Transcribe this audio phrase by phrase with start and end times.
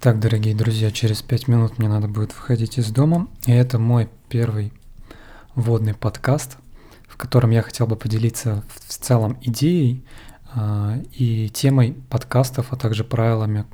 [0.00, 3.28] Так, дорогие друзья, через пять минут мне надо будет выходить из дома.
[3.44, 4.72] И это мой первый
[5.54, 6.56] вводный подкаст,
[7.06, 10.02] в котором я хотел бы поделиться в целом идеей
[10.54, 13.66] э, и темой подкастов, а также правилами,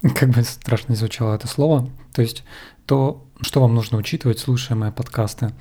[0.18, 2.42] как бы страшно звучало это слово, то есть
[2.86, 5.52] то, что вам нужно учитывать, слушая мои подкасты.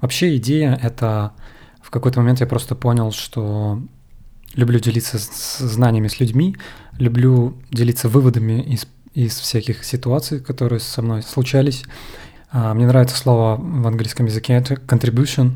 [0.00, 1.34] Вообще идея— это
[1.82, 3.82] в какой-то момент я просто понял, что
[4.54, 6.56] люблю делиться с знаниями с людьми,
[6.96, 11.84] люблю делиться выводами из из всяких ситуаций, которые со мной случались.
[12.50, 15.52] А, мне нравится слово в английском языке contribution.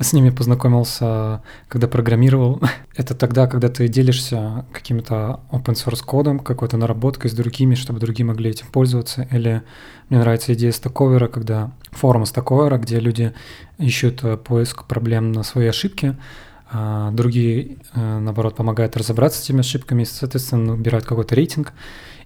[0.00, 2.60] С ними познакомился, когда программировал.
[2.96, 8.24] Это тогда, когда ты делишься каким-то open source кодом, какой-то наработкой с другими, чтобы другие
[8.24, 9.26] могли этим пользоваться.
[9.32, 9.62] Или
[10.08, 13.34] мне нравится идея стаковера, когда форум стаковера, где люди
[13.78, 16.16] ищут э, поиск проблем на свои ошибки,
[17.12, 21.72] другие, э, наоборот, помогают разобраться с этими ошибками, соответственно, убирают какой-то рейтинг.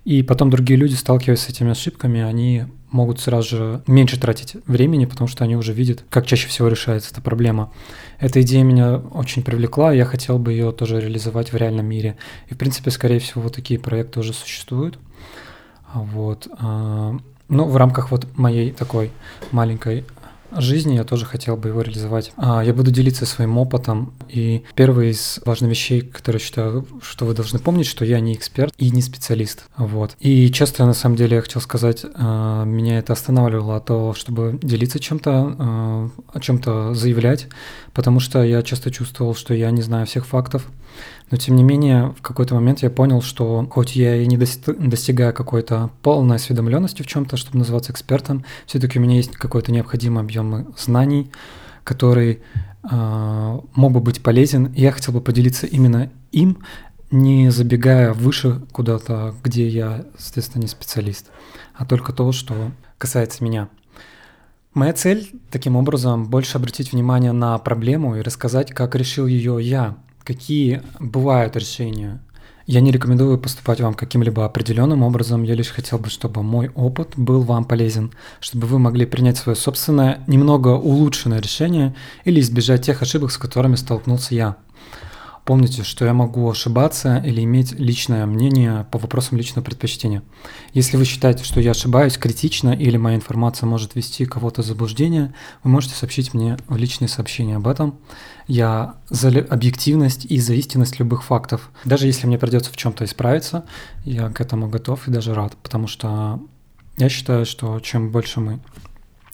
[0.05, 5.07] И потом другие люди, сталкиваясь с этими ошибками, они могут сразу же меньше тратить времени,
[5.07, 7.73] потому что они уже видят, как чаще всего решается эта проблема.
[8.19, 12.17] Эта идея меня очень привлекла, я хотел бы ее тоже реализовать в реальном мире.
[12.49, 14.99] И, в принципе, скорее всего, вот такие проекты уже существуют.
[15.95, 16.49] Вот.
[16.59, 17.17] А,
[17.49, 19.13] ну, в рамках вот моей такой
[19.53, 20.05] маленькой
[20.61, 22.33] жизни, я тоже хотел бы его реализовать.
[22.37, 24.13] А, я буду делиться своим опытом.
[24.29, 28.75] И первая из важных вещей, которые считаю, что вы должны помнить, что я не эксперт
[28.79, 29.65] и не специалист.
[29.77, 30.17] Вот.
[30.21, 34.59] И часто, на самом деле, я хотел сказать, а, меня это останавливало от того, чтобы
[34.63, 37.49] делиться чем-то, а, о чем-то заявлять,
[37.95, 40.67] потому что я часто чувствовал, что я не знаю всех фактов.
[41.33, 45.33] Но тем не менее, в какой-то момент я понял, что хоть я и не достигаю
[45.33, 50.42] какой-то полной осведомленности в чем-то, чтобы называться экспертом, все-таки у меня есть какой-то необходимый объем
[50.77, 51.31] знаний,
[51.85, 52.41] который
[52.83, 54.73] э, мог бы быть полезен.
[54.75, 56.59] Я хотел бы поделиться именно им,
[57.11, 61.31] не забегая выше куда-то, где я, соответственно, не специалист,
[61.75, 63.69] а только то, что касается меня.
[64.75, 69.99] Моя цель, таким образом, больше обратить внимание на проблему и рассказать, как решил ее я,
[70.25, 72.23] какие бывают решения.
[72.67, 77.15] Я не рекомендую поступать вам каким-либо определенным образом, я лишь хотел бы, чтобы мой опыт
[77.17, 81.95] был вам полезен, чтобы вы могли принять свое собственное, немного улучшенное решение
[82.25, 84.57] или избежать тех ошибок, с которыми столкнулся я.
[85.45, 90.23] Помните, что я могу ошибаться или иметь личное мнение по вопросам личного предпочтения.
[90.73, 95.35] Если вы считаете, что я ошибаюсь критично или моя информация может ввести кого-то в заблуждение,
[95.65, 97.99] вы можете сообщить мне в личные сообщения об этом.
[98.47, 101.73] Я за объективность и за истинность любых фактов.
[101.85, 103.65] Даже если мне придется в чем-то исправиться,
[104.05, 106.41] я к этому готов и даже рад, потому что
[106.99, 108.61] я считаю, что чем больше мы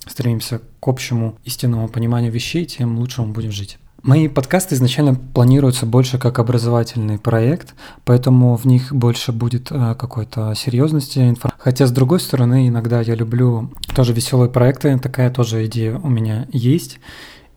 [0.06, 3.78] стремимся к общему истинному пониманию вещей, тем лучше мы будем жить.
[4.04, 10.54] Мои подкасты изначально планируются больше как образовательный проект, поэтому в них больше будет э, какой-то
[10.54, 11.34] серьезности.
[11.58, 16.46] Хотя, с другой стороны, иногда я люблю тоже веселые проекты, такая тоже идея у меня
[16.52, 17.00] есть.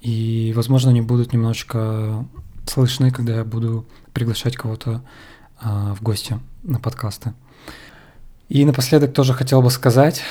[0.02, 2.26] И, возможно, они будут немножечко
[2.66, 5.04] слышны, когда я буду приглашать кого-то
[5.62, 7.34] э, в гости на подкасты.
[8.50, 10.24] И напоследок тоже хотел бы сказать,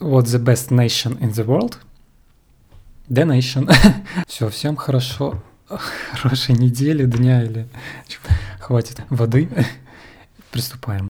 [0.00, 1.76] what the best nation in the world–
[3.08, 3.70] The Nation.
[4.26, 5.42] Все, всем хорошо.
[6.12, 7.66] Хорошей недели, дня или
[8.60, 9.48] хватит воды.
[10.50, 11.07] Приступаем.